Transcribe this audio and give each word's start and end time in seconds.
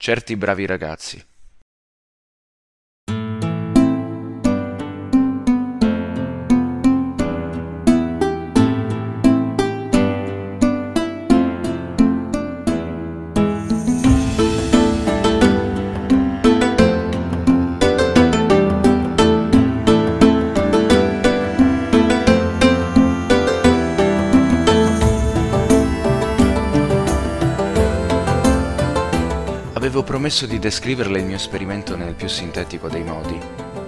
Certi 0.00 0.36
bravi 0.36 0.64
ragazzi. 0.64 1.20
Avevo 30.28 30.44
promesso 30.44 30.46
di 30.46 30.58
descriverle 30.58 31.20
il 31.20 31.24
mio 31.24 31.36
esperimento 31.36 31.96
nel 31.96 32.12
più 32.12 32.28
sintetico 32.28 32.90
dei 32.90 33.02
modi, 33.02 33.40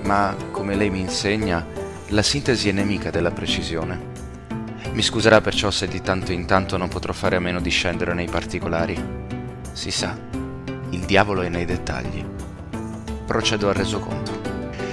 ma, 0.05 0.35
come 0.51 0.75
lei 0.75 0.89
mi 0.89 1.01
insegna, 1.01 1.67
la 2.09 2.23
sintesi 2.23 2.71
è 2.71 2.73
nemica 2.73 3.11
della 3.11 3.31
precisione. 3.31 4.01
Mi 4.93 5.03
scuserà 5.03 5.43
perciò 5.43 5.71
se 5.71 5.87
di 5.87 6.01
tanto 6.01 6.33
in 6.33 6.47
tanto 6.47 6.79
non 6.79 6.89
potrò 6.89 7.13
fare 7.13 7.37
a 7.37 7.41
meno 7.41 7.61
di 7.61 7.69
scendere 7.69 8.15
nei 8.15 8.27
particolari. 8.27 8.99
Si 9.73 9.91
sa, 9.91 10.17
il 10.89 11.01
diavolo 11.01 11.43
è 11.43 11.51
nei 11.51 11.67
dettagli. 11.67 12.25
Procedo 13.27 13.69
al 13.69 13.75
resoconto. 13.75 14.41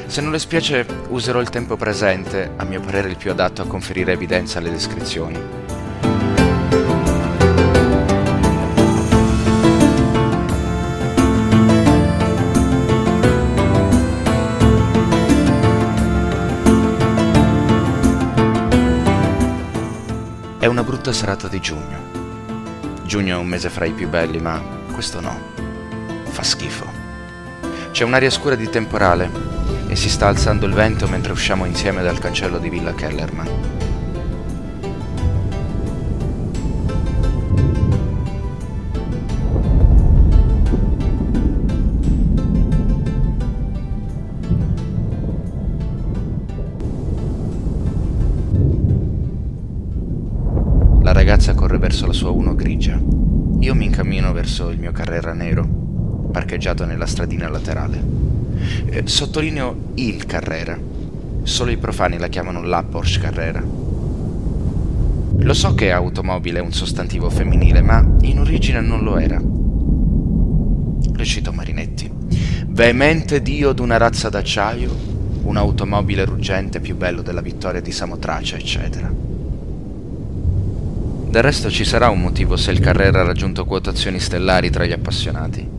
Se 0.07 0.19
non 0.19 0.31
le 0.31 0.39
spiace, 0.39 0.85
userò 1.07 1.39
il 1.39 1.49
tempo 1.49 1.77
presente, 1.77 2.51
a 2.57 2.65
mio 2.65 2.81
parere 2.81 3.07
il 3.07 3.15
più 3.15 3.31
adatto 3.31 3.61
a 3.61 3.67
conferire 3.67 4.11
evidenza 4.11 4.59
alle 4.59 4.71
descrizioni. 4.71 5.56
Una 20.77 20.85
brutta 20.85 21.11
serata 21.11 21.47
di 21.47 21.59
giugno. 21.59 21.97
Giugno 23.01 23.35
è 23.35 23.39
un 23.39 23.47
mese 23.47 23.67
fra 23.67 23.85
i 23.85 23.93
più 23.93 24.07
belli, 24.07 24.39
ma 24.39 24.61
questo 24.91 25.19
no. 25.19 25.35
Fa 26.25 26.43
schifo. 26.43 26.85
C'è 27.89 28.03
un'aria 28.03 28.29
scura 28.29 28.53
di 28.53 28.69
temporale 28.69 29.27
e 29.87 29.95
si 29.95 30.07
sta 30.07 30.27
alzando 30.27 30.67
il 30.67 30.73
vento 30.73 31.07
mentre 31.07 31.31
usciamo 31.31 31.65
insieme 31.65 32.03
dal 32.03 32.19
cancello 32.19 32.59
di 32.59 32.69
Villa 32.69 32.93
Kellerman. 32.93 33.76
Verso 54.57 54.69
il 54.71 54.79
mio 54.79 54.91
Carrera 54.91 55.33
nero, 55.33 55.63
parcheggiato 56.31 56.83
nella 56.85 57.05
stradina 57.05 57.47
laterale. 57.47 58.03
Eh, 58.85 59.03
sottolineo 59.05 59.91
il 59.95 60.25
Carrera. 60.25 60.75
Solo 61.43 61.69
i 61.69 61.77
profani 61.77 62.17
la 62.17 62.27
chiamano 62.27 62.63
la 62.63 62.83
Porsche 62.83 63.19
Carrera. 63.19 63.63
Lo 65.39 65.53
so 65.53 65.75
che 65.75 65.91
automobile 65.91 66.57
è 66.57 66.61
un 66.61 66.73
sostantivo 66.73 67.29
femminile, 67.29 67.81
ma 67.81 68.03
in 68.21 68.39
origine 68.39 68.81
non 68.81 69.03
lo 69.03 69.17
era. 69.17 69.39
Recito 71.13 71.53
Marinetti. 71.53 72.11
Veemente 72.67 73.43
dio 73.43 73.73
d'una 73.73 73.97
razza 73.97 74.29
d'acciaio, 74.29 74.91
un'automobile 75.43 76.25
ruggente 76.25 76.79
più 76.79 76.95
bello 76.95 77.21
della 77.21 77.41
vittoria 77.41 77.81
di 77.81 77.91
Samotracia, 77.91 78.55
eccetera. 78.55 79.16
Del 81.37 81.45
resto 81.45 81.69
ci 81.69 81.85
sarà 81.85 82.09
un 82.09 82.19
motivo 82.19 82.57
se 82.57 82.71
il 82.71 82.79
Carrera 82.79 83.19
ha 83.19 83.23
raggiunto 83.23 83.63
quotazioni 83.63 84.19
stellari 84.19 84.71
tra 84.71 84.85
gli 84.85 84.91
appassionati. 84.91 85.69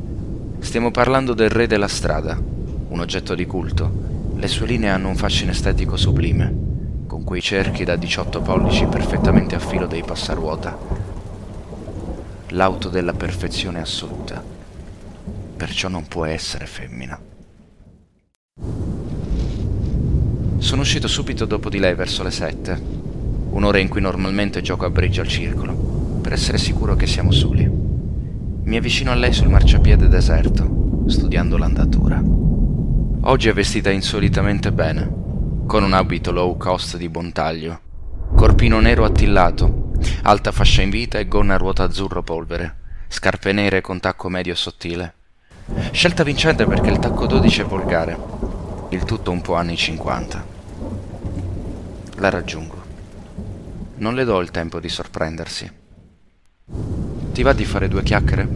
Stiamo 0.60 0.92
parlando 0.92 1.34
del 1.34 1.50
re 1.50 1.66
della 1.66 1.88
strada, 1.88 2.40
un 2.90 3.00
oggetto 3.00 3.34
di 3.34 3.44
culto. 3.44 3.92
Le 4.36 4.46
sue 4.46 4.68
linee 4.68 4.90
hanno 4.90 5.08
un 5.08 5.16
fascino 5.16 5.50
estetico 5.50 5.96
sublime, 5.96 6.54
con 7.08 7.24
quei 7.24 7.42
cerchi 7.42 7.82
da 7.82 7.96
18 7.96 8.40
pollici 8.40 8.86
perfettamente 8.86 9.56
a 9.56 9.58
filo 9.58 9.88
dei 9.88 10.04
passaruota. 10.04 10.78
L'auto 12.50 12.88
della 12.88 13.14
perfezione 13.14 13.80
assoluta. 13.80 14.40
Perciò 15.56 15.88
non 15.88 16.06
può 16.06 16.24
essere 16.24 16.66
femmina. 16.66 17.20
Sono 20.58 20.82
uscito 20.82 21.08
subito 21.08 21.46
dopo 21.46 21.68
di 21.68 21.80
lei 21.80 21.96
verso 21.96 22.22
le 22.22 22.30
sette, 22.30 22.97
un'ora 23.50 23.78
in 23.78 23.88
cui 23.88 24.00
normalmente 24.00 24.60
gioco 24.60 24.84
a 24.84 24.90
bridge 24.90 25.20
al 25.20 25.28
circolo, 25.28 25.72
per 26.20 26.32
essere 26.32 26.58
sicuro 26.58 26.96
che 26.96 27.06
siamo 27.06 27.30
soli. 27.30 27.68
Mi 28.62 28.76
avvicino 28.76 29.10
a 29.10 29.14
lei 29.14 29.32
sul 29.32 29.48
marciapiede 29.48 30.08
deserto, 30.08 31.04
studiando 31.06 31.56
l'andatura. 31.56 32.22
Oggi 33.20 33.48
è 33.48 33.52
vestita 33.52 33.90
insolitamente 33.90 34.72
bene, 34.72 35.10
con 35.66 35.82
un 35.82 35.92
abito 35.92 36.32
low 36.32 36.56
cost 36.56 36.96
di 36.96 37.08
buon 37.08 37.32
taglio, 37.32 37.80
corpino 38.34 38.80
nero 38.80 39.04
attillato, 39.04 39.92
alta 40.22 40.52
fascia 40.52 40.82
in 40.82 40.90
vita 40.90 41.18
e 41.18 41.28
gonna 41.28 41.54
a 41.54 41.56
ruota 41.58 41.84
azzurro 41.84 42.22
polvere, 42.22 42.76
scarpe 43.08 43.52
nere 43.52 43.80
con 43.80 44.00
tacco 44.00 44.28
medio 44.28 44.54
sottile. 44.54 45.14
Scelta 45.90 46.22
vincente 46.22 46.64
perché 46.64 46.90
il 46.90 46.98
tacco 46.98 47.26
12 47.26 47.60
è 47.60 47.64
volgare, 47.64 48.16
il 48.90 49.04
tutto 49.04 49.30
un 49.30 49.40
po' 49.40 49.54
anni 49.54 49.76
50. 49.76 50.44
La 52.16 52.30
raggiungo. 52.30 52.77
Non 53.98 54.14
le 54.14 54.22
do 54.22 54.40
il 54.40 54.52
tempo 54.52 54.78
di 54.78 54.88
sorprendersi. 54.88 55.68
Ti 57.32 57.42
va 57.42 57.52
di 57.52 57.64
fare 57.64 57.88
due 57.88 58.04
chiacchiere? 58.04 58.48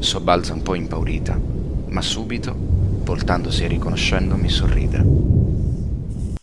Sobbalza 0.00 0.52
un 0.52 0.62
po' 0.62 0.74
impaurita, 0.74 1.38
ma 1.90 2.02
subito, 2.02 2.52
voltandosi 3.04 3.62
e 3.62 3.68
riconoscendomi, 3.68 4.48
sorride. 4.48 5.04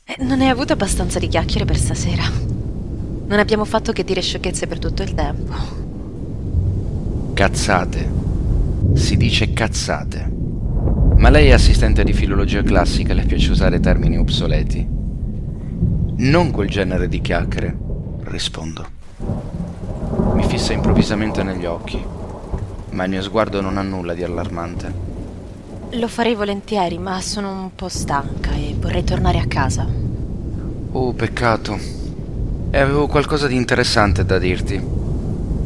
Eh, 0.05 0.23
non 0.23 0.39
hai 0.39 0.47
avuto 0.47 0.71
abbastanza 0.71 1.19
di 1.19 1.27
chiacchiere 1.27 1.65
per 1.65 1.75
stasera. 1.75 2.23
Non 2.23 3.37
abbiamo 3.37 3.65
fatto 3.65 3.91
che 3.91 4.05
dire 4.05 4.21
sciocchezze 4.21 4.67
per 4.67 4.79
tutto 4.79 5.03
il 5.03 5.13
tempo. 5.13 5.53
Cazzate. 7.33 8.09
Si 8.93 9.17
dice 9.17 9.51
cazzate. 9.51 10.31
Ma 11.17 11.29
lei 11.29 11.49
è 11.49 11.51
assistente 11.51 12.05
di 12.05 12.13
filologia 12.13 12.63
classica 12.63 13.11
e 13.11 13.15
le 13.15 13.25
piace 13.25 13.51
usare 13.51 13.81
termini 13.81 14.17
obsoleti. 14.17 14.98
Non 16.21 16.51
quel 16.51 16.67
genere 16.69 17.07
di 17.07 17.21
chiacchiere, 17.21 17.77
rispondo. 18.23 18.85
Mi 20.33 20.43
fissa 20.43 20.73
improvvisamente 20.73 21.43
negli 21.43 21.63
occhi, 21.63 22.03
ma 22.89 23.05
il 23.05 23.09
mio 23.09 23.21
sguardo 23.21 23.61
non 23.61 23.77
ha 23.77 23.81
nulla 23.81 24.13
di 24.13 24.21
allarmante. 24.21 24.93
Lo 25.91 26.09
farei 26.09 26.35
volentieri, 26.35 26.97
ma 26.97 27.21
sono 27.21 27.61
un 27.61 27.73
po' 27.73 27.87
stanca 27.87 28.51
e 28.51 28.75
vorrei 28.77 29.05
tornare 29.05 29.39
a 29.39 29.45
casa. 29.45 29.87
Oh, 30.91 31.13
peccato. 31.13 31.79
E 32.69 32.77
avevo 32.77 33.07
qualcosa 33.07 33.47
di 33.47 33.55
interessante 33.55 34.25
da 34.25 34.37
dirti. 34.39 34.77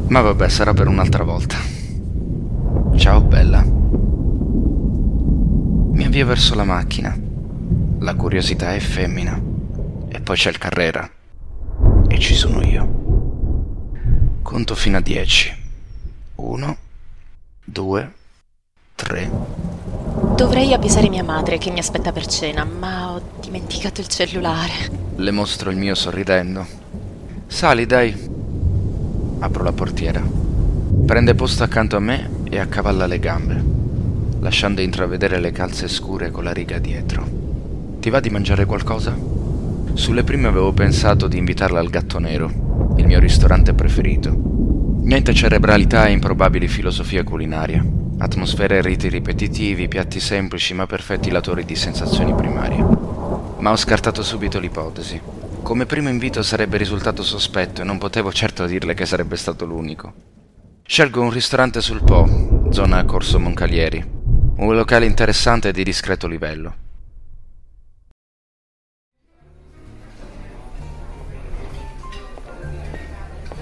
Ma 0.06 0.20
vabbè, 0.20 0.48
sarà 0.48 0.72
per 0.72 0.86
un'altra 0.86 1.24
volta. 1.24 1.56
Ciao, 2.94 3.20
bella. 3.22 3.60
Mi 5.90 6.04
avvio 6.04 6.26
verso 6.26 6.54
la 6.54 6.64
macchina. 6.64 7.12
La 7.98 8.14
curiosità 8.14 8.72
è 8.72 8.78
femmina. 8.78 9.43
Poi 10.24 10.36
c'è 10.36 10.48
il 10.48 10.56
Carrera. 10.56 11.06
E 12.08 12.18
ci 12.18 12.34
sono 12.34 12.62
io. 12.62 13.02
Conto 14.40 14.74
fino 14.74 14.96
a 14.96 15.02
dieci. 15.02 15.54
Uno, 16.36 16.76
due, 17.62 18.12
tre. 18.94 19.30
Dovrei 20.34 20.72
avvisare 20.72 21.10
mia 21.10 21.22
madre 21.22 21.58
che 21.58 21.70
mi 21.70 21.78
aspetta 21.78 22.10
per 22.10 22.24
cena, 22.24 22.64
ma 22.64 23.12
ho 23.12 23.22
dimenticato 23.38 24.00
il 24.00 24.08
cellulare. 24.08 24.72
Le 25.14 25.30
mostro 25.30 25.68
il 25.68 25.76
mio 25.76 25.94
sorridendo. 25.94 26.66
Sali, 27.46 27.84
dai. 27.84 28.30
Apro 29.40 29.62
la 29.62 29.72
portiera. 29.72 30.22
Prende 31.04 31.34
posto 31.34 31.64
accanto 31.64 31.96
a 31.96 32.00
me 32.00 32.30
e 32.48 32.58
accavalla 32.58 33.04
le 33.04 33.18
gambe, 33.18 33.62
lasciando 34.40 34.80
intravedere 34.80 35.38
le 35.38 35.52
calze 35.52 35.86
scure 35.86 36.30
con 36.30 36.44
la 36.44 36.52
riga 36.52 36.78
dietro. 36.78 37.28
Ti 38.00 38.08
va 38.08 38.20
di 38.20 38.30
mangiare 38.30 38.64
qualcosa? 38.64 39.33
Sulle 39.94 40.24
prime 40.24 40.48
avevo 40.48 40.72
pensato 40.72 41.28
di 41.28 41.38
invitarla 41.38 41.78
al 41.78 41.88
Gatto 41.88 42.18
Nero, 42.18 42.94
il 42.96 43.06
mio 43.06 43.20
ristorante 43.20 43.74
preferito. 43.74 44.32
Niente 45.02 45.32
cerebralità 45.32 46.06
e 46.06 46.10
improbabili 46.10 46.66
filosofia 46.66 47.22
culinaria. 47.22 47.84
Atmosfere 48.18 48.78
e 48.78 48.82
riti 48.82 49.08
ripetitivi, 49.08 49.86
piatti 49.86 50.18
semplici 50.18 50.74
ma 50.74 50.86
perfetti 50.86 51.30
latori 51.30 51.64
di 51.64 51.76
sensazioni 51.76 52.34
primarie. 52.34 52.84
Ma 53.58 53.70
ho 53.70 53.76
scartato 53.76 54.24
subito 54.24 54.58
l'ipotesi. 54.58 55.20
Come 55.62 55.86
primo 55.86 56.08
invito 56.08 56.42
sarebbe 56.42 56.76
risultato 56.76 57.22
sospetto 57.22 57.80
e 57.80 57.84
non 57.84 57.98
potevo 57.98 58.32
certo 58.32 58.66
dirle 58.66 58.94
che 58.94 59.06
sarebbe 59.06 59.36
stato 59.36 59.64
l'unico. 59.64 60.12
Scelgo 60.82 61.22
un 61.22 61.30
ristorante 61.30 61.80
sul 61.80 62.02
Po, 62.02 62.68
zona 62.70 63.04
Corso 63.04 63.38
Moncalieri, 63.38 64.04
un 64.56 64.74
locale 64.74 65.06
interessante 65.06 65.68
e 65.68 65.72
di 65.72 65.84
discreto 65.84 66.26
livello. 66.26 66.83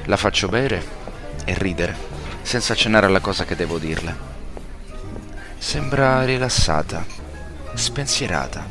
La 0.07 0.17
faccio 0.17 0.49
bere 0.49 0.85
e 1.45 1.55
ridere, 1.55 1.97
senza 2.43 2.73
accennare 2.73 3.07
alla 3.07 3.21
cosa 3.21 3.45
che 3.45 3.55
devo 3.55 3.79
dirle. 3.79 4.31
Sembra 5.59 6.25
rilassata, 6.25 7.05
spensierata, 7.75 8.67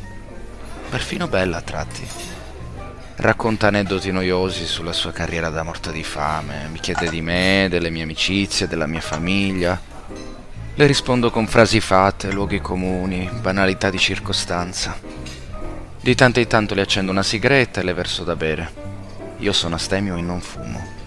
perfino 0.90 1.28
bella 1.28 1.56
a 1.56 1.62
tratti. 1.62 2.06
Racconta 3.16 3.68
aneddoti 3.68 4.10
noiosi 4.10 4.66
sulla 4.66 4.92
sua 4.92 5.12
carriera 5.12 5.48
da 5.48 5.62
morta 5.62 5.90
di 5.90 6.02
fame, 6.02 6.68
mi 6.70 6.80
chiede 6.80 7.08
di 7.08 7.22
me, 7.22 7.68
delle 7.70 7.88
mie 7.88 8.02
amicizie, 8.02 8.68
della 8.68 8.86
mia 8.86 9.00
famiglia. 9.00 9.80
Le 10.74 10.86
rispondo 10.86 11.30
con 11.30 11.46
frasi 11.46 11.80
fatte, 11.80 12.30
luoghi 12.30 12.60
comuni, 12.60 13.30
banalità 13.40 13.88
di 13.88 13.98
circostanza. 13.98 14.98
Di 16.00 16.14
tanto 16.14 16.40
in 16.40 16.46
tanto 16.46 16.74
le 16.74 16.82
accendo 16.82 17.10
una 17.10 17.22
sigaretta 17.22 17.80
e 17.80 17.84
le 17.84 17.94
verso 17.94 18.22
da 18.22 18.36
bere. 18.36 18.70
Io 19.38 19.52
sono 19.52 19.76
astemio 19.76 20.16
e 20.16 20.20
non 20.20 20.40
fumo. 20.40 21.00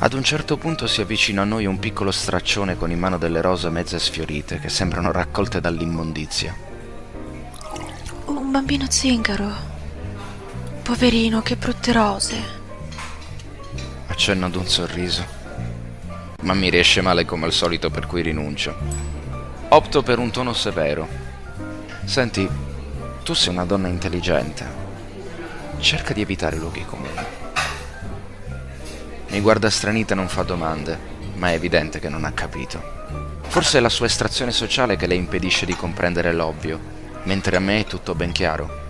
Ad 0.00 0.12
un 0.12 0.22
certo 0.22 0.56
punto 0.56 0.86
si 0.86 1.00
avvicina 1.00 1.42
a 1.42 1.44
noi 1.44 1.66
un 1.66 1.80
piccolo 1.80 2.12
straccione 2.12 2.76
con 2.76 2.92
in 2.92 3.00
mano 3.00 3.18
delle 3.18 3.40
rose 3.40 3.68
mezze 3.68 3.98
sfiorite 3.98 4.60
che 4.60 4.68
sembrano 4.68 5.10
raccolte 5.10 5.60
dall'immondizia. 5.60 6.54
Un 8.26 8.50
bambino 8.52 8.86
zingaro. 8.88 9.50
Poverino, 10.84 11.42
che 11.42 11.56
brutte 11.56 11.92
rose. 11.92 12.36
Accenno 14.06 14.46
ad 14.46 14.54
un 14.54 14.68
sorriso. 14.68 15.26
Ma 16.42 16.54
mi 16.54 16.70
riesce 16.70 17.00
male 17.00 17.24
come 17.24 17.46
al 17.46 17.52
solito 17.52 17.90
per 17.90 18.06
cui 18.06 18.22
rinuncio. 18.22 18.76
Opto 19.70 20.02
per 20.04 20.20
un 20.20 20.30
tono 20.30 20.52
severo. 20.52 21.08
Senti, 22.04 22.48
tu 23.24 23.34
sei 23.34 23.52
una 23.52 23.64
donna 23.64 23.88
intelligente. 23.88 24.64
Cerca 25.80 26.14
di 26.14 26.20
evitare 26.20 26.56
luoghi 26.56 26.84
comuni. 26.84 27.27
Mi 29.30 29.40
guarda 29.40 29.68
stranita 29.68 30.14
e 30.14 30.16
non 30.16 30.28
fa 30.28 30.42
domande, 30.42 30.98
ma 31.34 31.50
è 31.50 31.54
evidente 31.54 32.00
che 32.00 32.08
non 32.08 32.24
ha 32.24 32.32
capito. 32.32 32.96
Forse 33.48 33.78
è 33.78 33.80
la 33.80 33.88
sua 33.88 34.06
estrazione 34.06 34.52
sociale 34.52 34.96
che 34.96 35.06
le 35.06 35.14
impedisce 35.14 35.66
di 35.66 35.76
comprendere 35.76 36.32
l'ovvio, 36.32 36.80
mentre 37.24 37.56
a 37.56 37.60
me 37.60 37.80
è 37.80 37.84
tutto 37.84 38.14
ben 38.14 38.32
chiaro. 38.32 38.86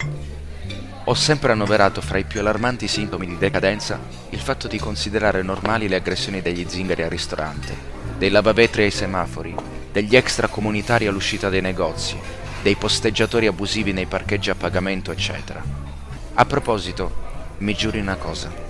Ho 1.04 1.14
sempre 1.14 1.52
annoverato 1.52 2.00
fra 2.00 2.18
i 2.18 2.24
più 2.24 2.40
allarmanti 2.40 2.86
sintomi 2.86 3.26
di 3.26 3.38
decadenza 3.38 3.98
il 4.30 4.40
fatto 4.40 4.68
di 4.68 4.78
considerare 4.78 5.42
normali 5.42 5.88
le 5.88 5.96
aggressioni 5.96 6.40
degli 6.40 6.66
zingari 6.68 7.02
al 7.02 7.10
ristorante, 7.10 7.74
dei 8.16 8.30
lavavetri 8.30 8.82
ai 8.82 8.90
semafori, 8.90 9.54
degli 9.90 10.14
extracomunitari 10.14 11.06
all'uscita 11.06 11.48
dei 11.48 11.62
negozi, 11.62 12.16
dei 12.62 12.76
posteggiatori 12.76 13.46
abusivi 13.46 13.92
nei 13.92 14.06
parcheggi 14.06 14.50
a 14.50 14.54
pagamento, 14.54 15.10
eccetera. 15.10 15.62
A 16.34 16.44
proposito, 16.44 17.56
mi 17.58 17.74
giuri 17.74 17.98
una 17.98 18.16
cosa. 18.16 18.67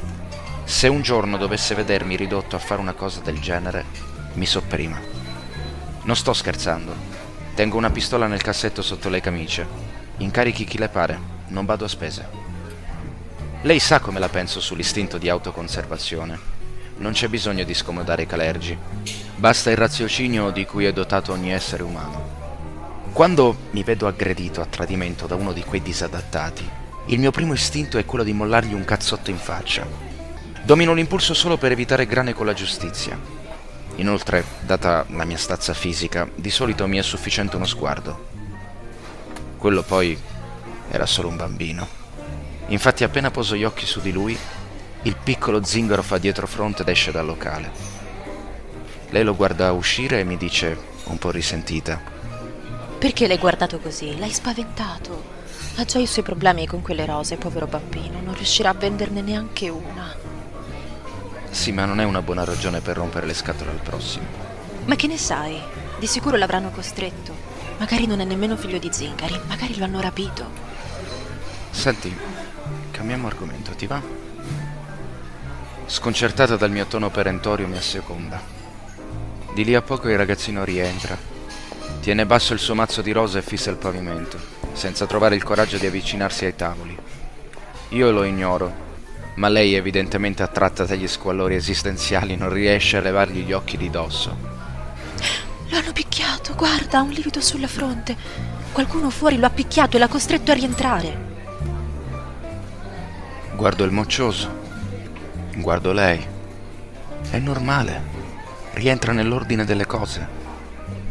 Se 0.68 0.86
un 0.86 1.00
giorno 1.00 1.38
dovesse 1.38 1.74
vedermi 1.74 2.14
ridotto 2.14 2.54
a 2.54 2.58
fare 2.58 2.82
una 2.82 2.92
cosa 2.92 3.20
del 3.20 3.40
genere, 3.40 3.86
mi 4.34 4.44
sopprima. 4.44 5.00
Non 6.02 6.14
sto 6.14 6.34
scherzando. 6.34 6.94
Tengo 7.54 7.78
una 7.78 7.88
pistola 7.88 8.26
nel 8.26 8.42
cassetto 8.42 8.82
sotto 8.82 9.08
le 9.08 9.22
camicie. 9.22 9.66
Incarichi 10.18 10.66
chi 10.66 10.76
le 10.76 10.90
pare, 10.90 11.18
non 11.48 11.64
vado 11.64 11.86
a 11.86 11.88
spese. 11.88 12.28
Lei 13.62 13.78
sa 13.78 13.98
come 14.00 14.18
la 14.18 14.28
penso 14.28 14.60
sull'istinto 14.60 15.16
di 15.16 15.30
autoconservazione. 15.30 16.38
Non 16.98 17.12
c'è 17.12 17.28
bisogno 17.28 17.64
di 17.64 17.72
scomodare 17.72 18.22
i 18.24 18.26
calergi. 18.26 18.76
Basta 19.36 19.70
il 19.70 19.78
raziocinio 19.78 20.50
di 20.50 20.66
cui 20.66 20.84
è 20.84 20.92
dotato 20.92 21.32
ogni 21.32 21.50
essere 21.50 21.82
umano. 21.82 23.08
Quando 23.14 23.56
mi 23.70 23.82
vedo 23.82 24.06
aggredito 24.06 24.60
a 24.60 24.66
tradimento 24.66 25.26
da 25.26 25.34
uno 25.34 25.52
di 25.52 25.64
quei 25.64 25.80
disadattati, 25.80 26.68
il 27.06 27.18
mio 27.18 27.30
primo 27.30 27.54
istinto 27.54 27.96
è 27.96 28.04
quello 28.04 28.22
di 28.22 28.34
mollargli 28.34 28.74
un 28.74 28.84
cazzotto 28.84 29.30
in 29.30 29.38
faccia 29.38 30.07
Domino 30.68 30.92
l'impulso 30.92 31.32
solo 31.32 31.56
per 31.56 31.72
evitare 31.72 32.04
grane 32.04 32.34
con 32.34 32.44
la 32.44 32.52
giustizia. 32.52 33.18
Inoltre, 33.96 34.44
data 34.60 35.06
la 35.08 35.24
mia 35.24 35.38
stazza 35.38 35.72
fisica, 35.72 36.28
di 36.34 36.50
solito 36.50 36.86
mi 36.86 36.98
è 36.98 37.02
sufficiente 37.02 37.56
uno 37.56 37.64
sguardo. 37.64 38.26
Quello 39.56 39.82
poi 39.82 40.20
era 40.90 41.06
solo 41.06 41.28
un 41.28 41.36
bambino. 41.36 41.88
Infatti 42.66 43.02
appena 43.02 43.30
poso 43.30 43.56
gli 43.56 43.64
occhi 43.64 43.86
su 43.86 44.02
di 44.02 44.12
lui, 44.12 44.36
il 45.04 45.16
piccolo 45.16 45.64
zingaro 45.64 46.02
fa 46.02 46.18
dietro 46.18 46.46
fronte 46.46 46.82
ed 46.82 46.88
esce 46.90 47.12
dal 47.12 47.24
locale. 47.24 47.70
Lei 49.08 49.24
lo 49.24 49.34
guarda 49.34 49.72
uscire 49.72 50.20
e 50.20 50.24
mi 50.24 50.36
dice, 50.36 50.78
un 51.04 51.16
po' 51.16 51.30
risentita. 51.30 51.98
Perché 52.98 53.26
l'hai 53.26 53.38
guardato 53.38 53.78
così? 53.78 54.18
L'hai 54.18 54.34
spaventato. 54.34 55.36
Ha 55.76 55.84
già 55.86 55.98
i 55.98 56.06
suoi 56.06 56.26
problemi 56.26 56.66
con 56.66 56.82
quelle 56.82 57.06
rose, 57.06 57.36
povero 57.36 57.66
bambino. 57.66 58.20
Non 58.20 58.34
riuscirà 58.34 58.68
a 58.68 58.74
venderne 58.74 59.22
neanche 59.22 59.70
una. 59.70 60.27
Sì, 61.50 61.72
ma 61.72 61.84
non 61.84 62.00
è 62.00 62.04
una 62.04 62.22
buona 62.22 62.44
ragione 62.44 62.80
per 62.80 62.96
rompere 62.96 63.26
le 63.26 63.34
scatole 63.34 63.70
al 63.70 63.80
prossimo. 63.80 64.26
Ma 64.84 64.96
che 64.96 65.06
ne 65.06 65.18
sai? 65.18 65.60
Di 65.98 66.06
sicuro 66.06 66.36
l'avranno 66.36 66.70
costretto. 66.70 67.34
Magari 67.78 68.06
non 68.06 68.20
è 68.20 68.24
nemmeno 68.24 68.56
figlio 68.56 68.78
di 68.78 68.88
zingari, 68.92 69.38
magari 69.46 69.76
lo 69.76 69.84
hanno 69.84 70.00
rapito. 70.00 70.46
Senti, 71.70 72.14
cambiamo 72.90 73.26
argomento, 73.26 73.72
ti 73.72 73.86
va? 73.86 74.00
Sconcertata 75.86 76.56
dal 76.56 76.70
mio 76.70 76.86
tono 76.86 77.10
perentorio 77.10 77.66
mi 77.66 77.76
asseconda. 77.76 78.40
Di 79.54 79.64
lì 79.64 79.74
a 79.74 79.82
poco 79.82 80.08
il 80.08 80.16
ragazzino 80.16 80.64
rientra. 80.64 81.16
Tiene 82.00 82.26
basso 82.26 82.52
il 82.52 82.58
suo 82.58 82.74
mazzo 82.74 83.02
di 83.02 83.12
rose 83.12 83.38
e 83.38 83.42
fissa 83.42 83.70
il 83.70 83.76
pavimento, 83.76 84.38
senza 84.72 85.06
trovare 85.06 85.34
il 85.34 85.42
coraggio 85.42 85.78
di 85.78 85.86
avvicinarsi 85.86 86.44
ai 86.44 86.56
tavoli. 86.56 86.96
Io 87.90 88.10
lo 88.10 88.22
ignoro 88.24 88.86
ma 89.38 89.48
lei, 89.48 89.74
evidentemente 89.74 90.42
attratta 90.42 90.84
dagli 90.84 91.06
squallori 91.06 91.54
esistenziali, 91.54 92.34
non 92.36 92.52
riesce 92.52 92.96
a 92.96 93.00
levargli 93.00 93.44
gli 93.44 93.52
occhi 93.52 93.76
di 93.76 93.88
dosso. 93.88 94.36
Lo 95.68 95.76
hanno 95.76 95.92
picchiato, 95.92 96.54
guarda, 96.56 96.98
ha 96.98 97.02
un 97.02 97.10
livido 97.10 97.40
sulla 97.40 97.68
fronte. 97.68 98.16
Qualcuno 98.72 99.10
fuori 99.10 99.38
lo 99.38 99.46
ha 99.46 99.50
picchiato 99.50 99.96
e 99.96 100.00
l'ha 100.00 100.08
costretto 100.08 100.50
a 100.50 100.54
rientrare. 100.54 101.26
Guardo 103.54 103.84
il 103.84 103.92
moccioso, 103.92 104.50
guardo 105.54 105.92
lei. 105.92 106.26
È 107.30 107.38
normale. 107.38 108.16
Rientra 108.72 109.12
nell'ordine 109.12 109.64
delle 109.64 109.86
cose. 109.86 110.26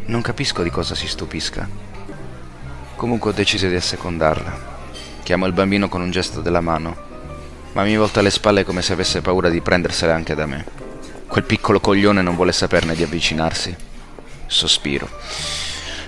Non 0.07 0.21
capisco 0.21 0.63
di 0.63 0.69
cosa 0.69 0.95
si 0.95 1.07
stupisca. 1.07 1.67
Comunque 2.95 3.31
ho 3.31 3.33
deciso 3.33 3.69
di 3.69 3.75
assecondarla. 3.75 4.75
Chiamo 5.23 5.45
il 5.45 5.53
bambino 5.53 5.87
con 5.87 6.01
un 6.01 6.11
gesto 6.11 6.41
della 6.41 6.61
mano 6.61 7.06
ma 7.73 7.83
mi 7.83 7.95
volta 7.95 8.21
le 8.21 8.29
spalle 8.29 8.63
come 8.63 8.81
se 8.81 8.93
avesse 8.93 9.21
paura 9.21 9.49
di 9.49 9.61
prendersele 9.61 10.11
anche 10.11 10.35
da 10.35 10.45
me. 10.45 10.65
Quel 11.27 11.43
piccolo 11.43 11.79
coglione 11.79 12.21
non 12.21 12.35
vuole 12.35 12.51
saperne 12.51 12.95
di 12.95 13.03
avvicinarsi. 13.03 13.75
Sospiro. 14.47 15.09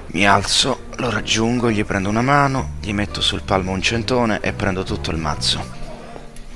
Mi 0.07 0.25
alzo, 0.25 0.85
lo 0.95 1.09
raggiungo, 1.09 1.69
gli 1.69 1.83
prendo 1.83 2.09
una 2.09 2.21
mano, 2.21 2.71
gli 2.81 2.93
metto 2.93 3.21
sul 3.21 3.43
palmo 3.43 3.71
un 3.71 3.81
centone 3.81 4.39
e 4.41 4.53
prendo 4.53 4.83
tutto 4.83 5.11
il 5.11 5.17
mazzo. 5.17 5.77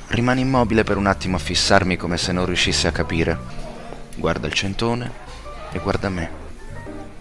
Rimane 0.07 0.39
immobile 0.39 0.83
per 0.83 0.97
un 0.97 1.05
attimo 1.05 1.35
a 1.35 1.39
fissarmi 1.39 1.97
come 1.97 2.17
se 2.17 2.31
non 2.31 2.45
riuscisse 2.45 2.87
a 2.87 2.91
capire. 2.91 3.37
Guarda 4.15 4.47
il 4.47 4.53
centone 4.53 5.11
e 5.71 5.79
guarda 5.79 6.09
me. 6.09 6.41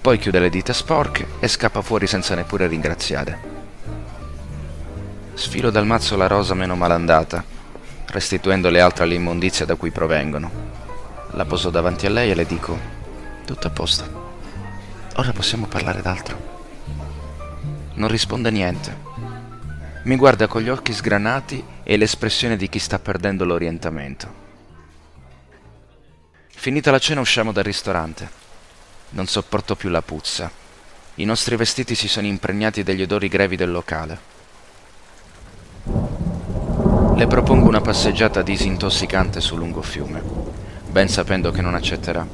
Poi 0.00 0.18
chiude 0.18 0.38
le 0.38 0.48
dita 0.48 0.72
sporche 0.72 1.26
e 1.38 1.48
scappa 1.48 1.82
fuori 1.82 2.06
senza 2.06 2.34
neppure 2.34 2.66
ringraziare. 2.66 3.50
Sfilo 5.34 5.70
dal 5.70 5.86
mazzo 5.86 6.16
la 6.16 6.26
rosa 6.28 6.54
meno 6.54 6.76
malandata 6.76 7.51
restituendo 8.12 8.68
le 8.68 8.80
altre 8.80 9.04
all'immondizia 9.04 9.64
da 9.64 9.74
cui 9.74 9.90
provengono. 9.90 10.50
La 11.30 11.46
poso 11.46 11.70
davanti 11.70 12.04
a 12.04 12.10
lei 12.10 12.30
e 12.30 12.34
le 12.34 12.44
dico, 12.44 12.78
tutto 13.46 13.66
a 13.66 13.70
posto. 13.70 14.20
Ora 15.16 15.32
possiamo 15.32 15.66
parlare 15.66 16.02
d'altro. 16.02 16.50
Non 17.94 18.10
risponde 18.10 18.50
niente. 18.50 19.10
Mi 20.04 20.16
guarda 20.16 20.46
con 20.46 20.60
gli 20.60 20.68
occhi 20.68 20.92
sgranati 20.92 21.64
e 21.82 21.96
l'espressione 21.96 22.56
di 22.56 22.68
chi 22.68 22.78
sta 22.78 22.98
perdendo 22.98 23.44
l'orientamento. 23.44 24.40
Finita 26.48 26.90
la 26.90 26.98
cena 26.98 27.20
usciamo 27.20 27.50
dal 27.50 27.64
ristorante. 27.64 28.30
Non 29.10 29.26
sopporto 29.26 29.74
più 29.74 29.88
la 29.88 30.02
puzza. 30.02 30.50
I 31.16 31.24
nostri 31.24 31.56
vestiti 31.56 31.94
si 31.94 32.08
sono 32.08 32.26
impregnati 32.26 32.82
degli 32.82 33.02
odori 33.02 33.28
grevi 33.28 33.56
del 33.56 33.70
locale. 33.70 34.18
Le 37.22 37.28
propongo 37.28 37.68
una 37.68 37.80
passeggiata 37.80 38.42
disintossicante 38.42 39.40
sul 39.40 39.58
lungo 39.58 39.80
fiume, 39.80 40.20
ben 40.90 41.08
sapendo 41.08 41.52
che 41.52 41.62
non 41.62 41.76
accetterà, 41.76 42.26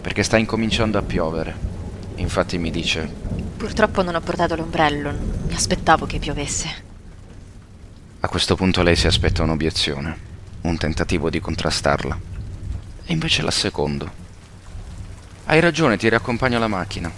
perché 0.00 0.22
sta 0.22 0.36
incominciando 0.36 0.96
a 0.96 1.02
piovere. 1.02 1.56
Infatti 2.14 2.56
mi 2.56 2.70
dice... 2.70 3.12
Purtroppo 3.56 4.00
non 4.04 4.14
ho 4.14 4.20
portato 4.20 4.54
l'ombrello, 4.54 5.10
mi 5.48 5.54
aspettavo 5.54 6.06
che 6.06 6.20
piovesse. 6.20 6.68
A 8.20 8.28
questo 8.28 8.54
punto 8.54 8.82
lei 8.82 8.94
si 8.94 9.08
aspetta 9.08 9.42
un'obiezione, 9.42 10.18
un 10.60 10.78
tentativo 10.78 11.30
di 11.30 11.40
contrastarla. 11.40 12.16
E 13.06 13.12
invece 13.12 13.42
la 13.42 13.50
secondo. 13.50 14.08
Hai 15.46 15.58
ragione, 15.58 15.96
ti 15.96 16.08
riaccompagno 16.08 16.58
alla 16.58 16.68
macchina. 16.68 17.10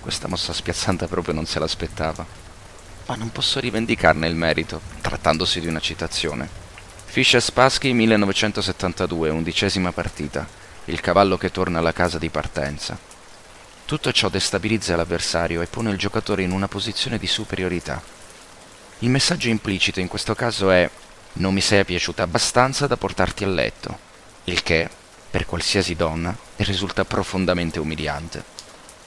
Questa 0.00 0.26
mossa 0.26 0.52
spiazzante 0.52 1.06
proprio 1.06 1.34
non 1.34 1.46
se 1.46 1.60
l'aspettava. 1.60 2.39
Ma 3.10 3.16
non 3.16 3.32
posso 3.32 3.58
rivendicarne 3.58 4.28
il 4.28 4.36
merito, 4.36 4.80
trattandosi 5.00 5.58
di 5.58 5.66
una 5.66 5.80
citazione. 5.80 6.48
Fischer 7.06 7.42
Spassky 7.42 7.92
1972, 7.92 9.30
undicesima 9.30 9.90
partita. 9.90 10.46
Il 10.84 11.00
cavallo 11.00 11.36
che 11.36 11.50
torna 11.50 11.80
alla 11.80 11.92
casa 11.92 12.18
di 12.18 12.28
partenza. 12.28 12.96
Tutto 13.84 14.12
ciò 14.12 14.28
destabilizza 14.28 14.94
l'avversario 14.94 15.60
e 15.60 15.66
pone 15.66 15.90
il 15.90 15.98
giocatore 15.98 16.44
in 16.44 16.52
una 16.52 16.68
posizione 16.68 17.18
di 17.18 17.26
superiorità. 17.26 18.00
Il 19.00 19.10
messaggio 19.10 19.48
implicito 19.48 19.98
in 19.98 20.06
questo 20.06 20.36
caso 20.36 20.70
è 20.70 20.88
non 21.32 21.52
mi 21.52 21.60
sei 21.60 21.84
piaciuta 21.84 22.22
abbastanza 22.22 22.86
da 22.86 22.96
portarti 22.96 23.42
a 23.42 23.48
letto, 23.48 23.98
il 24.44 24.62
che, 24.62 24.88
per 25.28 25.46
qualsiasi 25.46 25.96
donna, 25.96 26.32
risulta 26.58 27.04
profondamente 27.04 27.80
umiliante. 27.80 28.44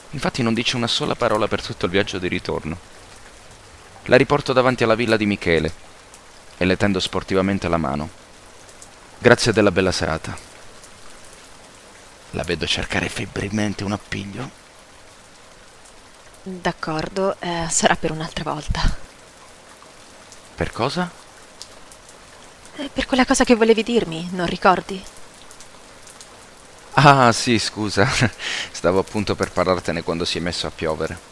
Infatti 0.09 0.43
non 0.43 0.53
dice 0.53 0.75
una 0.75 0.87
sola 0.87 1.15
parola 1.15 1.47
per 1.47 1.61
tutto 1.61 1.85
il 1.85 1.91
viaggio 1.91 2.19
di 2.19 2.27
ritorno. 2.27 2.91
La 4.07 4.17
riporto 4.17 4.51
davanti 4.51 4.83
alla 4.83 4.95
villa 4.95 5.15
di 5.15 5.25
Michele 5.25 5.73
e 6.57 6.65
le 6.65 6.75
tendo 6.75 6.99
sportivamente 6.99 7.69
la 7.69 7.77
mano. 7.77 8.09
Grazie 9.17 9.53
della 9.53 9.71
bella 9.71 9.93
serata. 9.93 10.37
La 12.31 12.43
vedo 12.43 12.67
cercare 12.67 13.07
febbrilmente 13.07 13.85
un 13.85 13.93
appiglio. 13.93 14.49
D'accordo, 16.43 17.37
eh, 17.39 17.67
sarà 17.69 17.95
per 17.95 18.11
un'altra 18.11 18.43
volta. 18.43 18.81
Per 20.55 20.71
cosa? 20.71 21.09
Eh, 22.75 22.89
per 22.91 23.05
quella 23.05 23.25
cosa 23.25 23.45
che 23.45 23.55
volevi 23.55 23.83
dirmi, 23.83 24.27
non 24.33 24.47
ricordi? 24.47 25.01
Ah, 26.95 27.31
sì, 27.31 27.57
scusa. 27.57 28.05
Stavo 28.71 28.99
appunto 28.99 29.35
per 29.35 29.51
parlartene 29.51 30.03
quando 30.03 30.25
si 30.25 30.39
è 30.39 30.41
messo 30.41 30.67
a 30.67 30.71
piovere. 30.71 31.31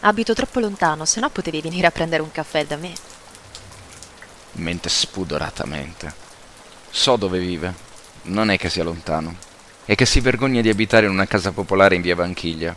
Abito 0.00 0.34
troppo 0.34 0.60
lontano, 0.60 1.04
se 1.04 1.20
no 1.20 1.30
potevi 1.30 1.60
venire 1.60 1.86
a 1.86 1.90
prendere 1.90 2.22
un 2.22 2.30
caffè 2.30 2.64
da 2.66 2.76
me. 2.76 2.92
Mente 4.52 4.88
spudoratamente. 4.88 6.12
So 6.90 7.16
dove 7.16 7.38
vive. 7.38 7.74
Non 8.22 8.50
è 8.50 8.58
che 8.58 8.68
sia 8.68 8.84
lontano. 8.84 9.36
È 9.84 9.94
che 9.94 10.06
si 10.06 10.20
vergogna 10.20 10.60
di 10.60 10.68
abitare 10.68 11.06
in 11.06 11.12
una 11.12 11.26
casa 11.26 11.52
popolare 11.52 11.94
in 11.94 12.02
via 12.02 12.14
Vanchiglia. 12.14 12.74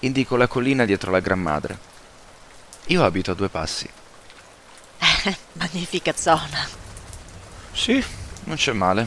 Indico 0.00 0.36
la 0.36 0.46
collina 0.46 0.84
dietro 0.84 1.10
la 1.10 1.20
Gran 1.20 1.40
Madre. 1.40 1.78
Io 2.86 3.04
abito 3.04 3.30
a 3.30 3.34
due 3.34 3.48
passi. 3.48 3.88
Magnifica 5.54 6.12
zona. 6.16 6.66
Sì, 7.72 8.02
non 8.44 8.56
c'è 8.56 8.72
male. 8.72 9.06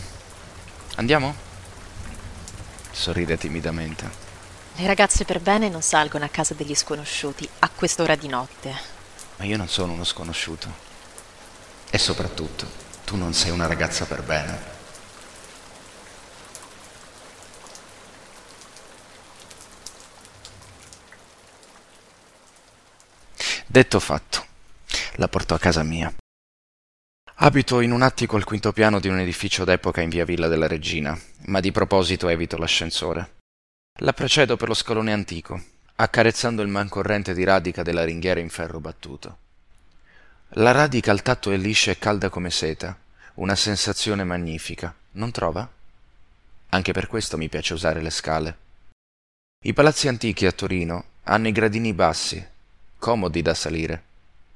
Andiamo? 0.95 1.35
Sorride 2.91 3.37
timidamente. 3.37 4.22
Le 4.75 4.87
ragazze 4.87 5.23
per 5.23 5.39
bene 5.39 5.69
non 5.69 5.83
salgono 5.83 6.25
a 6.25 6.29
casa 6.29 6.55
degli 6.55 6.73
sconosciuti 6.73 7.47
a 7.59 7.69
quest'ora 7.69 8.15
di 8.15 8.27
notte. 8.27 8.75
Ma 9.37 9.45
io 9.45 9.55
non 9.55 9.67
sono 9.67 9.93
uno 9.93 10.03
sconosciuto. 10.03 10.67
E 11.91 11.97
soprattutto, 11.99 12.67
tu 13.05 13.15
non 13.15 13.33
sei 13.33 13.51
una 13.51 13.67
ragazza 13.67 14.05
per 14.05 14.23
bene. 14.23 14.71
Detto 23.67 23.99
fatto, 23.99 24.45
la 25.15 25.27
porto 25.27 25.53
a 25.53 25.59
casa 25.59 25.83
mia. 25.83 26.11
Abito 27.35 27.79
in 27.79 27.91
un 27.91 28.01
attico 28.01 28.37
al 28.37 28.43
quinto 28.43 28.71
piano 28.71 28.99
di 28.99 29.07
un 29.07 29.19
edificio 29.19 29.63
d'epoca 29.63 30.01
in 30.01 30.09
via 30.09 30.25
Villa 30.25 30.47
della 30.47 30.67
Regina, 30.67 31.19
ma 31.45 31.59
di 31.59 31.71
proposito 31.71 32.27
evito 32.27 32.57
l'ascensore. 32.57 33.41
La 33.99 34.11
precedo 34.11 34.57
per 34.57 34.67
lo 34.67 34.73
scalone 34.73 35.13
antico, 35.13 35.61
accarezzando 35.97 36.63
il 36.63 36.67
mancorrente 36.67 37.35
di 37.35 37.43
radica 37.43 37.83
della 37.83 38.03
ringhiera 38.03 38.39
in 38.39 38.49
ferro 38.49 38.79
battuto. 38.79 39.37
La 40.55 40.71
radica 40.71 41.11
al 41.11 41.21
tatto 41.21 41.51
è 41.51 41.57
liscia 41.57 41.91
e 41.91 41.99
calda 41.99 42.29
come 42.29 42.49
seta, 42.49 42.97
una 43.35 43.55
sensazione 43.55 44.23
magnifica, 44.23 44.93
non 45.11 45.29
trova? 45.29 45.69
Anche 46.69 46.91
per 46.91 47.05
questo 47.05 47.37
mi 47.37 47.49
piace 47.49 47.75
usare 47.75 48.01
le 48.01 48.09
scale. 48.09 48.57
I 49.63 49.73
palazzi 49.73 50.07
antichi 50.07 50.47
a 50.47 50.51
Torino 50.51 51.05
hanno 51.25 51.47
i 51.47 51.51
gradini 51.51 51.93
bassi, 51.93 52.43
comodi 52.97 53.43
da 53.43 53.53
salire, 53.53 54.03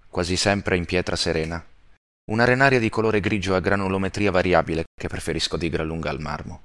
quasi 0.09 0.35
sempre 0.35 0.77
in 0.77 0.85
pietra 0.85 1.15
serena. 1.15 1.63
Un'arenaria 2.31 2.79
di 2.79 2.89
colore 2.89 3.19
grigio 3.19 3.53
a 3.53 3.59
granulometria 3.59 4.31
variabile 4.31 4.85
che 4.99 5.07
preferisco 5.07 5.57
di 5.57 5.69
gran 5.69 5.85
lunga 5.85 6.09
al 6.09 6.19
marmo. 6.19 6.61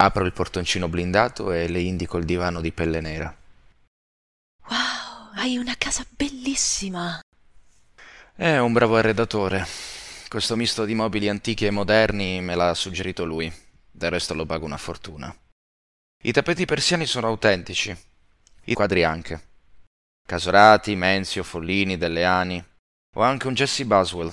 Apro 0.00 0.24
il 0.24 0.32
portoncino 0.32 0.88
blindato 0.88 1.50
e 1.50 1.66
le 1.66 1.80
indico 1.80 2.18
il 2.18 2.24
divano 2.24 2.60
di 2.60 2.70
pelle 2.70 3.00
nera. 3.00 3.36
Wow, 4.68 5.32
hai 5.34 5.56
una 5.56 5.74
casa 5.76 6.06
bellissima. 6.08 7.20
È 8.32 8.58
un 8.58 8.72
bravo 8.72 8.96
arredatore. 8.96 9.66
Questo 10.28 10.54
misto 10.54 10.84
di 10.84 10.94
mobili 10.94 11.28
antichi 11.28 11.66
e 11.66 11.70
moderni 11.70 12.40
me 12.40 12.54
l'ha 12.54 12.74
suggerito 12.74 13.24
lui. 13.24 13.52
Del 13.90 14.10
resto 14.10 14.34
lo 14.34 14.46
pago 14.46 14.66
una 14.66 14.76
fortuna. 14.76 15.36
I 16.22 16.30
tappeti 16.30 16.64
persiani 16.64 17.04
sono 17.04 17.26
autentici. 17.26 17.96
I 18.66 18.74
quadri 18.74 19.02
anche. 19.02 19.46
Casorati, 20.24 20.94
Menzio, 20.94 21.42
Follini, 21.42 21.98
Delleani. 21.98 22.64
Ho 23.16 23.22
anche 23.22 23.48
un 23.48 23.54
Jesse 23.54 23.84
Buswell. 23.84 24.32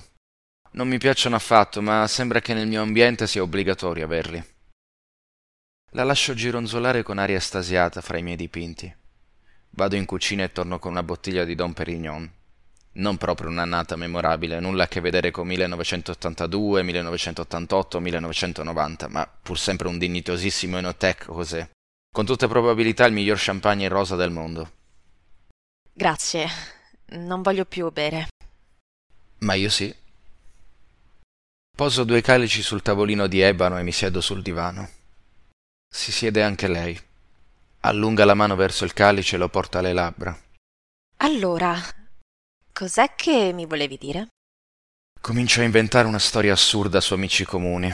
Non 0.74 0.88
mi 0.88 1.00
piacciono 1.00 1.36
affatto, 1.36 1.81
ma 1.81 2.05
sembra 2.05 2.39
che 2.39 2.53
nel 2.53 2.67
mio 2.67 2.84
ambiente 2.84 3.25
sia 3.25 3.41
obbligatorio 3.41 4.05
averli. 4.05 4.53
La 5.95 6.03
lascio 6.03 6.33
gironzolare 6.33 7.03
con 7.03 7.19
aria 7.19 7.37
estasiata 7.37 8.01
fra 8.01 8.17
i 8.17 8.21
miei 8.21 8.35
dipinti. 8.35 8.93
Vado 9.69 9.95
in 9.95 10.03
cucina 10.03 10.43
e 10.43 10.51
torno 10.51 10.77
con 10.77 10.91
una 10.91 11.03
bottiglia 11.03 11.45
di 11.45 11.55
Dom 11.55 11.71
Perignon. 11.71 12.29
Non 12.95 13.15
proprio 13.15 13.47
un'annata 13.47 13.95
memorabile, 13.95 14.59
nulla 14.59 14.83
a 14.83 14.87
che 14.89 14.99
vedere 14.99 15.31
con 15.31 15.47
1982, 15.47 16.83
1988, 16.83 17.99
1990, 18.01 19.07
ma 19.07 19.25
pur 19.41 19.57
sempre 19.57 19.87
un 19.87 19.97
dignitosissimo 19.97 20.77
Enotec 20.77 21.27
José. 21.27 21.69
Con 22.11 22.25
tutta 22.25 22.49
probabilità 22.49 23.05
il 23.05 23.13
miglior 23.13 23.37
champagne 23.39 23.87
rosa 23.87 24.17
del 24.17 24.31
mondo. 24.31 24.71
Grazie, 25.93 26.47
non 27.11 27.41
voglio 27.41 27.63
più 27.63 27.89
bere. 27.89 28.27
Ma 29.39 29.53
io 29.53 29.69
sì. 29.69 29.95
Poso 31.73 32.03
due 32.03 32.19
calici 32.19 32.61
sul 32.61 32.81
tavolino 32.81 33.27
di 33.27 33.39
ebano 33.39 33.79
e 33.79 33.83
mi 33.83 33.93
siedo 33.93 34.19
sul 34.19 34.41
divano. 34.41 34.94
Si 35.95 36.11
siede 36.11 36.43
anche 36.43 36.67
lei. 36.67 37.01
Allunga 37.79 38.25
la 38.25 38.33
mano 38.33 38.57
verso 38.57 38.83
il 38.83 38.91
calice 38.91 39.37
e 39.37 39.39
lo 39.39 39.47
porta 39.47 39.79
alle 39.79 39.93
labbra. 39.93 40.37
Allora, 41.19 41.73
cos'è 42.73 43.15
che 43.15 43.53
mi 43.53 43.65
volevi 43.65 43.97
dire? 43.97 44.27
Comincio 45.21 45.61
a 45.61 45.63
inventare 45.63 46.05
una 46.05 46.19
storia 46.19 46.51
assurda 46.51 46.99
su 46.99 47.13
amici 47.13 47.45
comuni. 47.45 47.89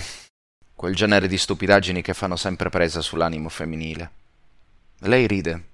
Quel 0.73 0.95
genere 0.95 1.27
di 1.27 1.37
stupidaggini 1.37 2.01
che 2.01 2.15
fanno 2.15 2.37
sempre 2.37 2.71
presa 2.71 3.01
sull'animo 3.01 3.49
femminile. 3.49 4.11
Lei 5.01 5.27
ride. 5.27 5.69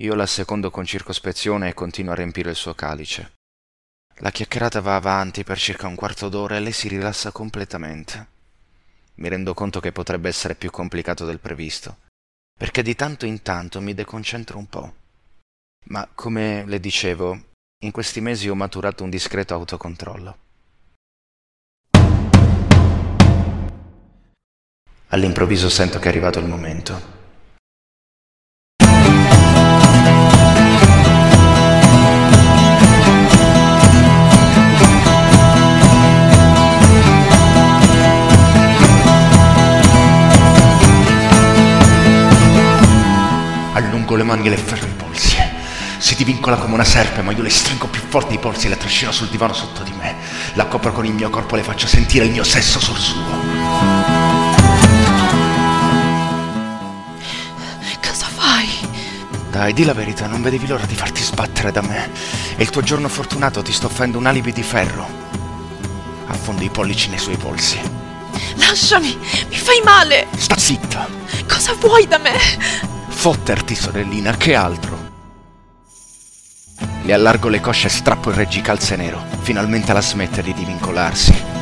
Io 0.00 0.14
la 0.14 0.26
secondo 0.26 0.70
con 0.70 0.86
circospezione 0.86 1.68
e 1.68 1.74
continuo 1.74 2.12
a 2.12 2.16
riempire 2.16 2.48
il 2.50 2.56
suo 2.56 2.74
calice. 2.74 3.32
La 4.20 4.30
chiacchierata 4.30 4.80
va 4.80 4.96
avanti 4.96 5.44
per 5.44 5.58
circa 5.58 5.86
un 5.86 5.94
quarto 5.94 6.30
d'ora 6.30 6.56
e 6.56 6.60
lei 6.60 6.72
si 6.72 6.88
rilassa 6.88 7.32
completamente. 7.32 8.32
Mi 9.16 9.28
rendo 9.28 9.54
conto 9.54 9.80
che 9.80 9.92
potrebbe 9.92 10.28
essere 10.28 10.54
più 10.54 10.70
complicato 10.70 11.24
del 11.24 11.38
previsto, 11.38 11.98
perché 12.58 12.82
di 12.82 12.94
tanto 12.94 13.26
in 13.26 13.42
tanto 13.42 13.80
mi 13.80 13.94
deconcentro 13.94 14.58
un 14.58 14.66
po'. 14.66 14.94
Ma 15.86 16.08
come 16.14 16.64
le 16.66 16.80
dicevo, 16.80 17.52
in 17.84 17.90
questi 17.90 18.20
mesi 18.20 18.48
ho 18.48 18.54
maturato 18.54 19.04
un 19.04 19.10
discreto 19.10 19.54
autocontrollo. 19.54 20.38
All'improvviso 25.08 25.68
sento 25.68 25.98
che 25.98 26.06
è 26.06 26.08
arrivato 26.08 26.40
il 26.40 26.46
momento. 26.46 27.23
Allungo 44.04 44.22
le 44.22 44.28
mani 44.28 44.46
e 44.48 44.50
le 44.50 44.58
ferro 44.58 44.86
i 44.86 44.92
polsi. 44.92 45.34
Si 45.96 46.14
divincola 46.14 46.56
come 46.56 46.74
una 46.74 46.84
serpe, 46.84 47.22
ma 47.22 47.32
io 47.32 47.40
le 47.40 47.48
stringo 47.48 47.86
più 47.86 48.02
forte 48.06 48.34
i 48.34 48.38
polsi 48.38 48.66
e 48.66 48.68
le 48.68 48.76
trascino 48.76 49.10
sul 49.12 49.28
divano 49.28 49.54
sotto 49.54 49.82
di 49.82 49.92
me. 49.92 50.14
La 50.54 50.66
copro 50.66 50.92
con 50.92 51.06
il 51.06 51.14
mio 51.14 51.30
corpo 51.30 51.54
e 51.54 51.58
le 51.58 51.64
faccio 51.64 51.86
sentire 51.86 52.26
il 52.26 52.30
mio 52.30 52.44
sesso 52.44 52.78
sul 52.80 52.98
suo. 52.98 53.22
Cosa 58.06 58.26
fai? 58.26 58.68
Dai, 59.50 59.72
di 59.72 59.84
la 59.84 59.94
verità, 59.94 60.26
non 60.26 60.42
vedevi 60.42 60.66
l'ora 60.66 60.84
di 60.84 60.94
farti 60.94 61.22
sbattere 61.22 61.72
da 61.72 61.80
me. 61.80 62.10
E 62.56 62.62
il 62.62 62.68
tuo 62.68 62.82
giorno 62.82 63.08
fortunato 63.08 63.62
ti 63.62 63.72
sto 63.72 63.86
offrendo 63.86 64.18
un 64.18 64.26
alibi 64.26 64.52
di 64.52 64.62
ferro. 64.62 65.08
Affondo 66.26 66.62
i 66.62 66.68
pollici 66.68 67.08
nei 67.08 67.18
suoi 67.18 67.38
polsi. 67.38 67.80
Lasciami, 68.56 69.16
mi 69.48 69.56
fai 69.56 69.80
male. 69.82 70.26
Sta 70.36 70.58
zitta. 70.58 71.08
Cosa 71.48 71.72
vuoi 71.80 72.06
da 72.06 72.18
me? 72.18 72.92
Fotterti, 73.24 73.74
sorellina, 73.74 74.36
che 74.36 74.54
altro? 74.54 74.98
Le 77.04 77.12
allargo 77.14 77.48
le 77.48 77.58
cosce 77.58 77.86
e 77.86 77.90
strappo 77.90 78.28
il 78.28 78.36
reggicalze 78.36 78.96
nero. 78.96 79.18
Finalmente 79.40 79.94
la 79.94 80.02
smette 80.02 80.42
di 80.42 80.52
divincolarsi. 80.52 81.53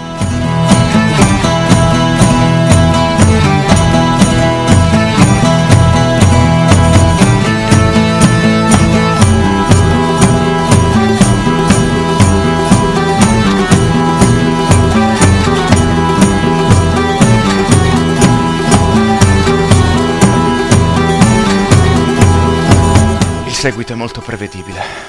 Seguito 23.62 23.92
è 23.92 23.94
molto 23.94 24.20
prevedibile. 24.20 25.01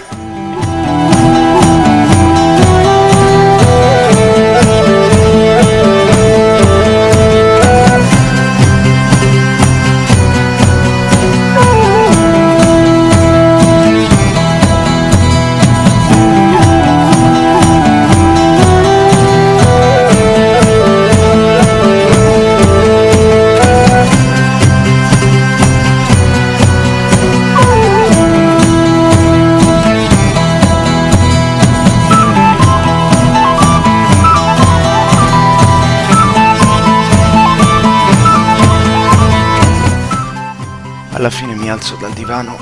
Mi 41.63 41.69
alzo 41.69 41.95
dal 41.95 42.11
divano 42.11 42.57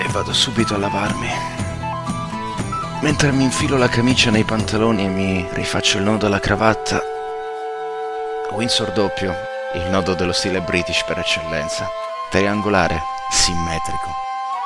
e 0.00 0.08
vado 0.08 0.32
subito 0.32 0.74
a 0.74 0.78
lavarmi. 0.78 1.30
Mentre 3.02 3.30
mi 3.30 3.44
infilo 3.44 3.76
la 3.76 3.88
camicia 3.88 4.30
nei 4.30 4.42
pantaloni 4.42 5.04
e 5.04 5.08
mi 5.08 5.48
rifaccio 5.52 5.98
il 5.98 6.02
nodo 6.02 6.26
alla 6.26 6.40
cravatta, 6.40 7.00
Windsor 8.50 8.90
doppio, 8.90 9.32
il 9.74 9.88
nodo 9.90 10.14
dello 10.14 10.32
stile 10.32 10.60
british 10.60 11.04
per 11.04 11.20
eccellenza, 11.20 11.88
triangolare, 12.30 13.00
simmetrico. 13.30 14.10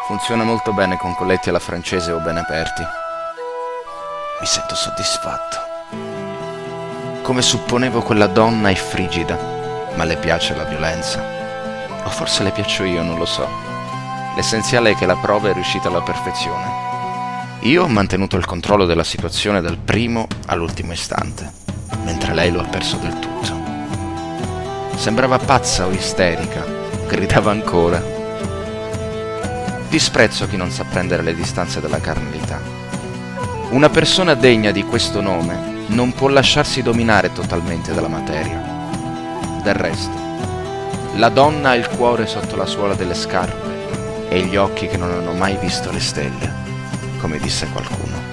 Funziona 0.07 0.43
molto 0.43 0.73
bene 0.73 0.97
con 0.97 1.15
colletti 1.15 1.51
alla 1.51 1.59
francese 1.59 2.13
o 2.13 2.21
ben 2.21 2.39
aperti. 2.39 2.83
Mi 4.41 4.47
sento 4.47 4.75
soddisfatto. 4.75 5.59
Come 7.21 7.43
supponevo 7.43 8.01
quella 8.01 8.27
donna 8.27 8.71
è 8.71 8.75
frigida, 8.75 9.37
ma 9.97 10.05
le 10.05 10.17
piace 10.17 10.55
la 10.55 10.65
violenza. 10.65 11.34
O 12.05 12.11
forse 12.11 12.43
le 12.43 12.51
piaccio 12.51 12.85
io, 12.85 13.03
non 13.03 13.19
lo 13.19 13.27
so. 13.27 13.47
L'essenziale 14.37 14.91
è 14.91 14.95
che 14.95 15.07
la 15.07 15.17
prova 15.17 15.51
è 15.51 15.53
riuscita 15.53 15.89
alla 15.89 16.03
perfezione. 16.03 16.83
Io 17.61 17.85
ho 17.85 17.89
mantenuto 17.89 18.37
il 18.37 18.45
controllo 18.45 18.85
della 18.85 19.05
situazione 19.05 19.61
dal 19.61 19.79
primo 19.79 20.27
all'ultimo 20.47 20.93
istante, 20.93 21.51
mentre 22.03 22.35
lei 22.35 22.51
lo 22.51 22.61
ha 22.61 22.65
perso 22.65 22.97
del 22.97 23.19
tutto. 23.19 23.63
Sembrava 24.97 25.39
pazza 25.39 25.87
o 25.87 25.91
isterica, 25.91 26.65
gridava 27.07 27.51
ancora. 27.51 28.03
Disprezzo 29.89 30.47
chi 30.47 30.57
non 30.57 30.71
sa 30.71 30.85
prendere 30.85 31.23
le 31.23 31.35
distanze 31.35 31.81
dalla 31.81 32.01
carnalità. 32.01 32.61
Una 33.71 33.89
persona 33.89 34.35
degna 34.35 34.71
di 34.71 34.83
questo 34.83 35.21
nome 35.21 35.87
non 35.87 36.13
può 36.13 36.29
lasciarsi 36.29 36.83
dominare 36.83 37.33
totalmente 37.33 37.95
dalla 37.95 38.09
materia. 38.09 38.61
Del 39.63 39.75
resto, 39.75 40.24
la 41.17 41.29
donna 41.29 41.71
ha 41.71 41.75
il 41.77 41.89
cuore 41.89 42.27
sotto 42.27 42.57
la 42.57 42.67
suola 42.67 42.95
delle 42.95 43.15
scarpe 43.15 44.29
e 44.29 44.45
gli 44.45 44.57
occhi 44.57 44.89
che 44.89 44.97
non 44.97 45.13
hanno 45.13 45.33
mai 45.33 45.57
visto 45.59 45.93
le 45.93 46.01
stelle, 46.01 46.53
come 47.21 47.39
disse 47.39 47.69
qualcuno. 47.69 48.33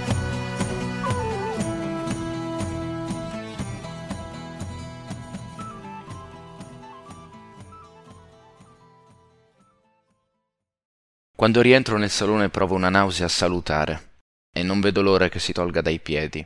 Quando 11.36 11.62
rientro 11.62 11.98
nel 11.98 12.10
salone 12.10 12.50
provo 12.50 12.76
una 12.76 12.90
nausea 12.90 13.28
salutare 13.28 14.10
e 14.52 14.64
non 14.64 14.80
vedo 14.80 15.02
l'ora 15.02 15.30
che 15.30 15.40
si 15.40 15.54
tolga 15.54 15.82
dai 15.82 16.00
piedi. 16.00 16.46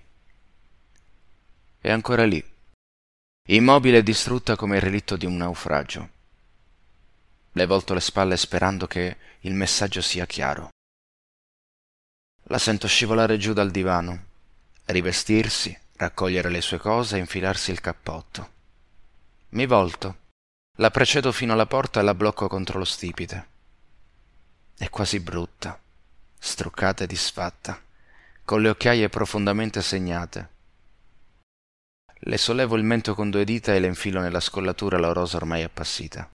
È 1.80 1.90
ancora 1.90 2.26
lì, 2.26 2.44
immobile 3.50 3.98
e 4.00 4.04
distrutta 4.04 4.56
come 4.56 4.78
il 4.78 4.82
relitto 4.82 5.16
di 5.16 5.26
un 5.26 5.38
naufragio. 5.38 6.14
Le 7.58 7.66
volto 7.66 7.94
le 7.94 8.02
spalle 8.02 8.36
sperando 8.36 8.86
che 8.86 9.16
il 9.42 9.54
messaggio 9.54 10.02
sia 10.02 10.26
chiaro. 10.26 10.72
La 12.48 12.58
sento 12.58 12.86
scivolare 12.86 13.38
giù 13.38 13.54
dal 13.54 13.72
divano, 13.72 14.26
rivestirsi, 14.88 15.76
raccogliere 15.96 16.50
le 16.50 16.60
sue 16.60 16.78
cose 16.78 17.16
e 17.16 17.20
infilarsi 17.20 17.72
il 17.72 17.80
cappotto. 17.80 18.52
Mi 19.52 19.66
volto, 19.66 20.18
la 20.80 20.92
precedo 20.92 21.32
fino 21.32 21.54
alla 21.54 21.66
porta 21.66 22.02
e 22.02 22.04
la 22.04 22.14
blocco 22.14 22.50
contro 22.50 22.78
lo 22.78 22.84
stipite. 22.84 23.48
È 24.78 24.90
quasi 24.90 25.22
brutta, 25.22 25.80
struccata 26.38 27.06
e 27.06 27.08
disfatta, 27.08 27.82
con 28.44 28.62
le 28.62 28.68
occhiaie 28.68 29.08
profondamente 29.08 29.82
segnate. 29.82 30.50
Le 32.20 32.38
sollevo 32.38 32.76
il 32.76 32.84
mento 32.84 33.16
con 33.16 33.30
due 33.30 33.46
dita 33.46 33.74
e 33.74 33.80
le 33.80 33.88
infilo 33.88 34.20
nella 34.20 34.42
scollatura 34.42 35.00
la 35.00 35.14
rosa 35.14 35.38
ormai 35.38 35.64
appassita. 35.64 36.30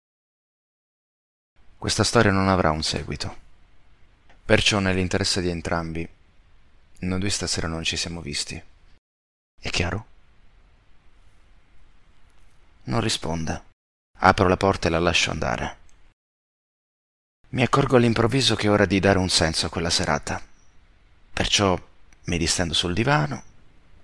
Questa 1.80 2.04
storia 2.04 2.30
non 2.30 2.50
avrà 2.50 2.70
un 2.72 2.82
seguito. 2.82 3.34
Perciò 4.44 4.80
nell'interesse 4.80 5.40
di 5.40 5.48
entrambi, 5.48 6.06
noi 6.98 7.18
due 7.18 7.30
stasera 7.30 7.68
non 7.68 7.84
ci 7.84 7.96
siamo 7.96 8.20
visti. 8.20 8.62
È 9.58 9.70
chiaro? 9.70 10.06
Non 12.82 13.00
risponde. 13.00 13.62
Apro 14.18 14.46
la 14.46 14.58
porta 14.58 14.88
e 14.88 14.90
la 14.90 14.98
lascio 14.98 15.30
andare. 15.30 15.76
Mi 17.48 17.62
accorgo 17.62 17.96
all'improvviso 17.96 18.56
che 18.56 18.66
è 18.66 18.70
ora 18.70 18.84
di 18.84 19.00
dare 19.00 19.16
un 19.16 19.30
senso 19.30 19.64
a 19.64 19.70
quella 19.70 19.88
serata. 19.88 20.38
Perciò 21.32 21.80
mi 22.24 22.36
distendo 22.36 22.74
sul 22.74 22.92
divano, 22.92 23.42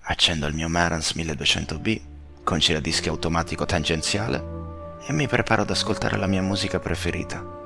accendo 0.00 0.46
il 0.46 0.54
mio 0.54 0.70
Marantz 0.70 1.12
1200B 1.12 2.00
con 2.42 2.58
giradischi 2.58 3.10
automatico 3.10 3.66
tangenziale 3.66 4.96
e 5.06 5.12
mi 5.12 5.28
preparo 5.28 5.60
ad 5.60 5.68
ascoltare 5.68 6.16
la 6.16 6.26
mia 6.26 6.40
musica 6.40 6.78
preferita. 6.78 7.64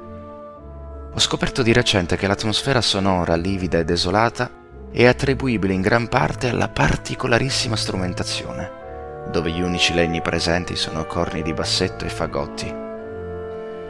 Ho 1.12 1.18
scoperto 1.18 1.62
di 1.62 1.72
recente 1.72 2.16
che 2.16 2.26
l'atmosfera 2.26 2.80
sonora, 2.80 3.36
livida 3.36 3.78
e 3.78 3.84
desolata, 3.84 4.50
è 4.92 5.06
attribuibile 5.06 5.72
in 5.72 5.80
gran 5.80 6.08
parte 6.08 6.48
alla 6.48 6.68
particolarissima 6.68 7.76
strumentazione, 7.76 9.28
dove 9.30 9.50
gli 9.50 9.60
unici 9.60 9.94
legni 9.94 10.20
presenti 10.22 10.76
sono 10.76 11.04
corni 11.06 11.42
di 11.42 11.52
bassetto 11.52 12.04
e 12.04 12.08
fagotti 12.08 12.88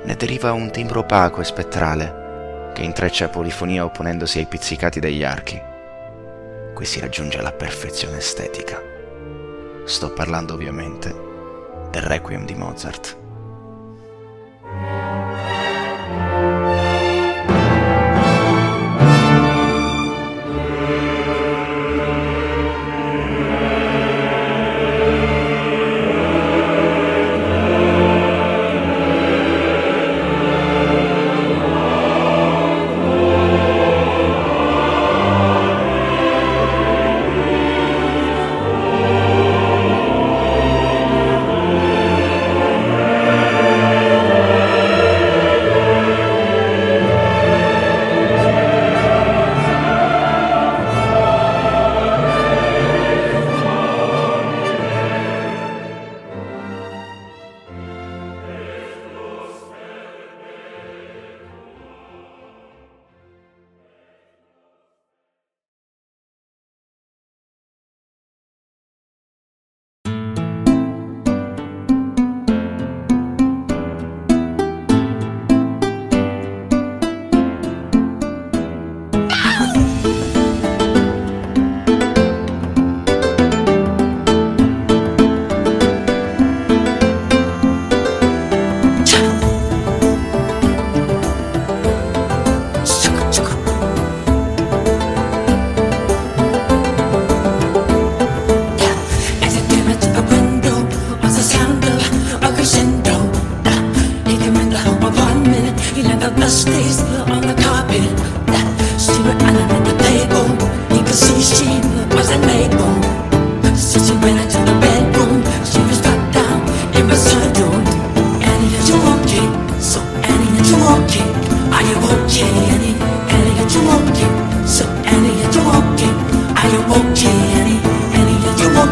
ne 0.02 0.16
deriva 0.16 0.52
un 0.52 0.70
timbro 0.70 1.00
opaco 1.00 1.40
e 1.40 1.44
spettrale 1.44 2.70
che 2.72 2.83
intreccia 2.83 3.28
polifonia 3.28 3.85
opponendosi 3.85 4.38
ai 4.38 4.46
pizzicati 4.46 4.98
degli 4.98 5.22
archi. 5.22 5.61
Qui 6.72 6.85
si 6.87 7.00
raggiunge 7.00 7.42
la 7.42 7.52
perfezione 7.52 8.18
estetica. 8.18 8.80
Sto 9.85 10.12
parlando 10.12 10.54
ovviamente 10.54 11.14
del 11.90 12.02
Requiem 12.02 12.46
di 12.46 12.54
Mozart. 12.54 13.19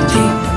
ti. 0.08 0.47